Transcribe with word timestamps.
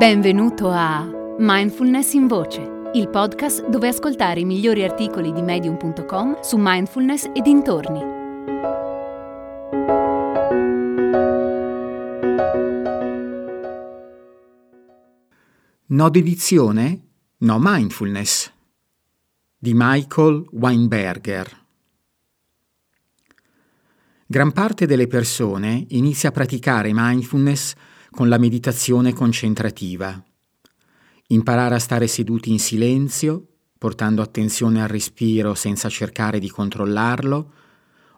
Benvenuto 0.00 0.70
a 0.70 1.06
Mindfulness 1.36 2.14
in 2.14 2.26
Voce, 2.26 2.90
il 2.94 3.10
podcast 3.10 3.68
dove 3.68 3.88
ascoltare 3.88 4.40
i 4.40 4.46
migliori 4.46 4.82
articoli 4.82 5.30
di 5.30 5.42
medium.com 5.42 6.40
su 6.40 6.56
mindfulness 6.58 7.24
e 7.34 7.42
dintorni. 7.42 8.00
No 15.88 16.08
dedizione? 16.08 17.08
No 17.40 17.58
mindfulness 17.60 18.50
di 19.58 19.72
Michael 19.74 20.46
Weinberger. 20.50 21.66
Gran 24.24 24.52
parte 24.52 24.86
delle 24.86 25.06
persone 25.06 25.84
inizia 25.90 26.30
a 26.30 26.32
praticare 26.32 26.88
mindfulness 26.94 27.74
con 28.10 28.28
la 28.28 28.38
meditazione 28.38 29.12
concentrativa. 29.12 30.22
Imparare 31.28 31.76
a 31.76 31.78
stare 31.78 32.06
seduti 32.06 32.50
in 32.50 32.58
silenzio, 32.58 33.46
portando 33.78 34.20
attenzione 34.20 34.82
al 34.82 34.88
respiro 34.88 35.54
senza 35.54 35.88
cercare 35.88 36.38
di 36.38 36.50
controllarlo, 36.50 37.52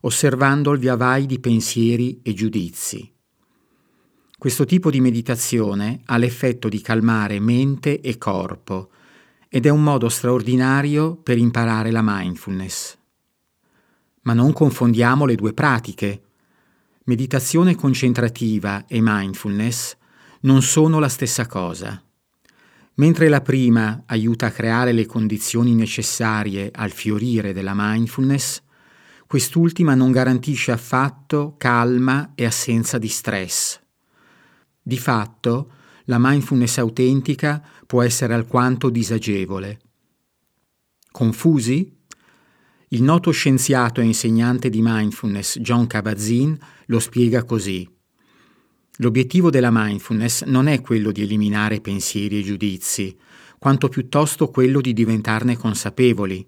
osservando 0.01 0.73
il 0.73 0.79
via 0.79 0.97
vai 0.97 1.27
di 1.27 1.39
pensieri 1.39 2.21
e 2.23 2.35
giudizi. 2.35 3.13
Questo 4.37 4.65
tipo 4.65 4.91
di 4.91 5.01
meditazione 5.01 6.01
ha 6.07 6.17
l'effetto 6.17 6.69
di 6.69 6.81
calmare 6.81 7.39
mente 7.39 8.01
e 8.01 8.19
corpo 8.19 8.91
ed 9.49 9.67
è 9.67 9.69
un 9.69 9.83
modo 9.83 10.09
straordinario 10.09 11.15
per 11.15 11.39
imparare 11.39 11.91
la 11.93 12.01
mindfulness. 12.03 12.99
Ma 14.23 14.33
non 14.33 14.53
confondiamo 14.53 15.27
le 15.27 15.35
due 15.35 15.53
pratiche. 15.53 16.23
Meditazione 17.05 17.75
concentrativa 17.75 18.87
e 18.87 19.01
mindfulness 19.01 19.97
non 20.43 20.63
sono 20.63 21.01
la 21.01 21.09
stessa 21.09 21.49
cosa. 21.49 22.01
Mentre 22.95 23.29
la 23.29 23.41
prima 23.41 24.05
aiuta 24.07 24.47
a 24.47 24.51
creare 24.53 24.93
le 24.93 25.05
condizioni 25.05 25.75
necessarie 25.75 26.71
al 26.73 26.93
fiorire 26.93 27.53
della 27.53 27.73
mindfulness, 27.75 28.63
quest'ultima 29.27 29.97
non 29.97 30.13
garantisce 30.13 30.71
affatto 30.71 31.57
calma 31.59 32.33
e 32.37 32.45
assenza 32.45 32.99
di 32.99 33.09
stress. 33.09 33.81
Di 34.81 34.99
fatto, 34.99 35.73
la 36.05 36.19
mindfulness 36.21 36.79
autentica 36.79 37.61
può 37.85 38.03
essere 38.03 38.35
alquanto 38.35 38.91
disagevole. 38.91 39.81
Confusi? 41.11 42.02
Il 42.93 43.03
noto 43.03 43.31
scienziato 43.31 44.03
e 44.03 44.05
insegnante 44.05 44.69
di 44.69 44.81
mindfulness 44.83 45.59
John 45.61 45.87
Kabat-Zinn 45.87 46.55
lo 46.87 46.99
spiega 46.99 47.43
così. 47.43 47.89
L'obiettivo 48.97 49.49
della 49.49 49.71
mindfulness 49.73 50.45
non 50.45 50.67
è 50.67 50.83
quello 50.83 51.11
di 51.11 51.23
eliminare 51.23 51.81
pensieri 51.81 52.41
e 52.41 52.43
giudizi, 52.43 53.17
quanto 53.59 53.89
piuttosto 53.89 54.51
quello 54.51 54.83
di 54.83 54.93
diventarne 54.93 55.57
consapevoli. 55.57 56.47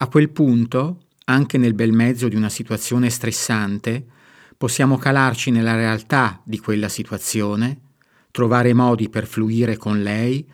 A 0.00 0.08
quel 0.08 0.28
punto, 0.28 1.04
anche 1.24 1.56
nel 1.56 1.72
bel 1.72 1.92
mezzo 1.92 2.28
di 2.28 2.36
una 2.36 2.50
situazione 2.50 3.08
stressante, 3.08 4.04
possiamo 4.54 4.98
calarci 4.98 5.50
nella 5.50 5.76
realtà 5.76 6.42
di 6.44 6.58
quella 6.58 6.90
situazione, 6.90 7.80
trovare 8.30 8.74
modi 8.74 9.08
per 9.08 9.26
fluire 9.26 9.78
con 9.78 10.02
lei 10.02 10.46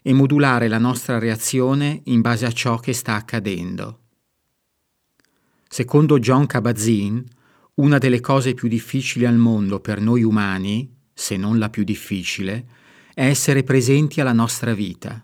e 0.00 0.12
modulare 0.14 0.68
la 0.68 0.78
nostra 0.78 1.18
reazione 1.18 2.00
in 2.04 2.22
base 2.22 2.46
a 2.46 2.50
ciò 2.50 2.78
che 2.78 2.94
sta 2.94 3.14
accadendo. 3.14 4.04
Secondo 5.68 6.18
John 6.18 6.46
Kabat-Zinn, 6.46 7.20
una 7.74 7.98
delle 7.98 8.20
cose 8.20 8.54
più 8.54 8.68
difficili 8.68 9.26
al 9.26 9.36
mondo 9.36 9.80
per 9.80 10.00
noi 10.00 10.22
umani, 10.22 10.90
se 11.12 11.36
non 11.36 11.58
la 11.58 11.68
più 11.68 11.84
difficile, 11.84 12.66
è 13.12 13.26
essere 13.26 13.62
presenti 13.62 14.20
alla 14.20 14.32
nostra 14.32 14.72
vita. 14.72 15.22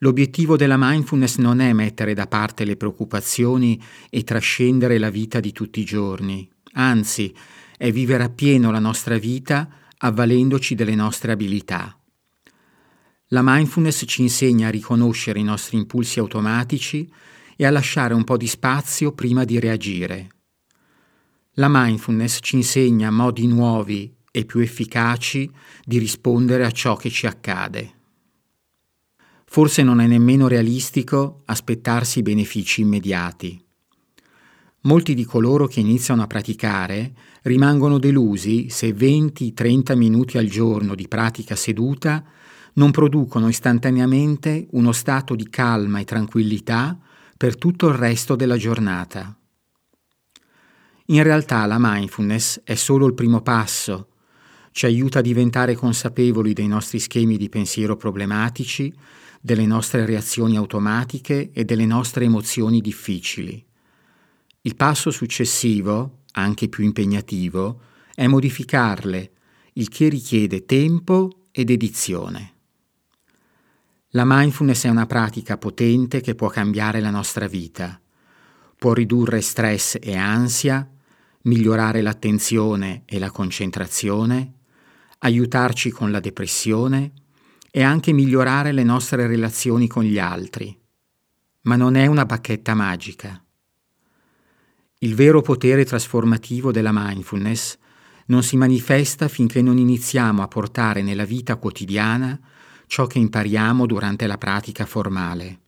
L'obiettivo 0.00 0.56
della 0.56 0.76
mindfulness 0.78 1.38
non 1.38 1.60
è 1.60 1.72
mettere 1.72 2.12
da 2.12 2.26
parte 2.26 2.64
le 2.64 2.76
preoccupazioni 2.76 3.82
e 4.10 4.22
trascendere 4.22 4.98
la 4.98 5.10
vita 5.10 5.40
di 5.40 5.50
tutti 5.50 5.80
i 5.80 5.84
giorni, 5.84 6.48
anzi 6.74 7.34
è 7.76 7.90
vivere 7.90 8.24
appieno 8.24 8.70
la 8.70 8.78
nostra 8.78 9.16
vita 9.18 9.68
avvalendoci 9.96 10.74
delle 10.74 10.94
nostre 10.94 11.32
abilità. 11.32 11.98
La 13.28 13.40
mindfulness 13.42 14.04
ci 14.06 14.22
insegna 14.22 14.68
a 14.68 14.70
riconoscere 14.70 15.38
i 15.38 15.44
nostri 15.44 15.76
impulsi 15.78 16.18
automatici 16.18 17.10
e 17.60 17.66
a 17.66 17.70
lasciare 17.70 18.14
un 18.14 18.22
po' 18.22 18.36
di 18.36 18.46
spazio 18.46 19.10
prima 19.10 19.42
di 19.42 19.58
reagire. 19.58 20.28
La 21.54 21.66
mindfulness 21.68 22.38
ci 22.40 22.54
insegna 22.54 23.10
modi 23.10 23.48
nuovi 23.48 24.14
e 24.30 24.44
più 24.44 24.60
efficaci 24.60 25.50
di 25.84 25.98
rispondere 25.98 26.64
a 26.64 26.70
ciò 26.70 26.94
che 26.94 27.10
ci 27.10 27.26
accade. 27.26 27.94
Forse 29.44 29.82
non 29.82 30.00
è 30.00 30.06
nemmeno 30.06 30.46
realistico 30.46 31.42
aspettarsi 31.46 32.22
benefici 32.22 32.82
immediati. 32.82 33.60
Molti 34.82 35.14
di 35.14 35.24
coloro 35.24 35.66
che 35.66 35.80
iniziano 35.80 36.22
a 36.22 36.28
praticare 36.28 37.12
rimangono 37.42 37.98
delusi 37.98 38.68
se 38.70 38.90
20-30 38.90 39.96
minuti 39.96 40.38
al 40.38 40.46
giorno 40.46 40.94
di 40.94 41.08
pratica 41.08 41.56
seduta 41.56 42.24
non 42.74 42.92
producono 42.92 43.48
istantaneamente 43.48 44.68
uno 44.70 44.92
stato 44.92 45.34
di 45.34 45.48
calma 45.48 45.98
e 45.98 46.04
tranquillità 46.04 46.96
per 47.38 47.56
tutto 47.56 47.86
il 47.86 47.94
resto 47.94 48.34
della 48.34 48.56
giornata. 48.56 49.32
In 51.06 51.22
realtà 51.22 51.64
la 51.66 51.76
mindfulness 51.78 52.62
è 52.64 52.74
solo 52.74 53.06
il 53.06 53.14
primo 53.14 53.42
passo, 53.42 54.08
ci 54.72 54.86
aiuta 54.86 55.20
a 55.20 55.22
diventare 55.22 55.76
consapevoli 55.76 56.52
dei 56.52 56.66
nostri 56.66 56.98
schemi 56.98 57.36
di 57.36 57.48
pensiero 57.48 57.96
problematici, 57.96 58.92
delle 59.40 59.66
nostre 59.66 60.04
reazioni 60.04 60.56
automatiche 60.56 61.50
e 61.52 61.64
delle 61.64 61.86
nostre 61.86 62.24
emozioni 62.24 62.80
difficili. 62.80 63.64
Il 64.62 64.74
passo 64.74 65.12
successivo, 65.12 66.24
anche 66.32 66.68
più 66.68 66.82
impegnativo, 66.82 67.82
è 68.14 68.26
modificarle, 68.26 69.30
il 69.74 69.88
che 69.88 70.08
richiede 70.08 70.66
tempo 70.66 71.44
e 71.52 71.64
dedizione. 71.64 72.57
La 74.12 74.24
mindfulness 74.24 74.86
è 74.86 74.88
una 74.88 75.04
pratica 75.04 75.58
potente 75.58 76.22
che 76.22 76.34
può 76.34 76.48
cambiare 76.48 76.98
la 77.00 77.10
nostra 77.10 77.46
vita. 77.46 78.00
Può 78.78 78.94
ridurre 78.94 79.42
stress 79.42 79.98
e 80.00 80.16
ansia, 80.16 80.88
migliorare 81.42 82.00
l'attenzione 82.00 83.02
e 83.04 83.18
la 83.18 83.30
concentrazione, 83.30 84.54
aiutarci 85.18 85.90
con 85.90 86.10
la 86.10 86.20
depressione 86.20 87.12
e 87.70 87.82
anche 87.82 88.12
migliorare 88.12 88.72
le 88.72 88.82
nostre 88.82 89.26
relazioni 89.26 89.86
con 89.88 90.04
gli 90.04 90.18
altri. 90.18 90.74
Ma 91.62 91.76
non 91.76 91.94
è 91.94 92.06
una 92.06 92.24
bacchetta 92.24 92.72
magica. 92.72 93.44
Il 95.00 95.14
vero 95.14 95.42
potere 95.42 95.84
trasformativo 95.84 96.72
della 96.72 96.92
mindfulness 96.94 97.76
non 98.28 98.42
si 98.42 98.56
manifesta 98.56 99.28
finché 99.28 99.60
non 99.60 99.76
iniziamo 99.76 100.42
a 100.42 100.48
portare 100.48 101.02
nella 101.02 101.26
vita 101.26 101.56
quotidiana 101.56 102.40
ciò 102.88 103.06
che 103.06 103.18
impariamo 103.18 103.86
durante 103.86 104.26
la 104.26 104.38
pratica 104.38 104.86
formale. 104.86 105.60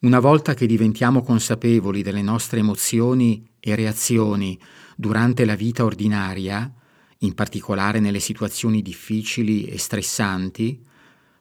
Una 0.00 0.18
volta 0.18 0.52
che 0.52 0.66
diventiamo 0.66 1.22
consapevoli 1.22 2.02
delle 2.02 2.20
nostre 2.20 2.58
emozioni 2.58 3.48
e 3.58 3.74
reazioni 3.74 4.58
durante 4.94 5.46
la 5.46 5.54
vita 5.54 5.84
ordinaria, 5.84 6.70
in 7.20 7.32
particolare 7.32 7.98
nelle 8.00 8.20
situazioni 8.20 8.82
difficili 8.82 9.64
e 9.64 9.78
stressanti, 9.78 10.84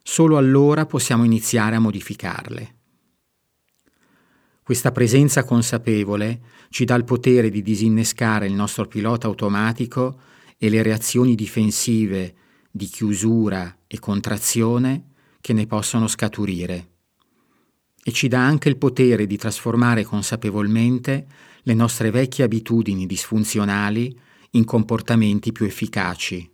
solo 0.02 0.38
allora 0.38 0.86
possiamo 0.86 1.26
iniziare 1.26 1.76
a 1.76 1.80
modificarle. 1.80 2.76
Questa 4.62 4.92
presenza 4.92 5.44
consapevole 5.44 6.42
ci 6.70 6.86
dà 6.86 6.96
il 6.96 7.04
potere 7.04 7.50
di 7.50 7.62
disinnescare 7.62 8.48
il 8.48 8.54
nostro 8.54 8.86
pilota 8.86 9.28
automatico 9.28 10.20
e 10.58 10.70
le 10.70 10.82
reazioni 10.82 11.36
difensive 11.36 12.36
di 12.76 12.88
chiusura 12.88 13.78
e 13.88 14.00
contrazione 14.00 15.12
che 15.40 15.54
ne 15.54 15.66
possono 15.66 16.08
scaturire. 16.08 16.90
E 18.04 18.12
ci 18.12 18.28
dà 18.28 18.46
anche 18.46 18.68
il 18.68 18.76
potere 18.76 19.26
di 19.26 19.38
trasformare 19.38 20.04
consapevolmente 20.04 21.26
le 21.62 21.74
nostre 21.74 22.12
vecchie 22.12 22.44
abitudini 22.44 23.06
disfunzionali 23.06 24.20
in 24.52 24.66
comportamenti 24.66 25.54
più 25.54 25.66
efficaci. 25.66 26.52